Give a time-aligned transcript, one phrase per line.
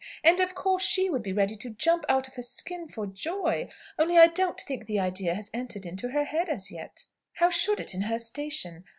[0.23, 3.69] And of course she would be ready to jump out of her skin for joy,
[3.99, 7.05] only I don't think the idea has entered into her head as yet.
[7.33, 8.83] How should it, in her station?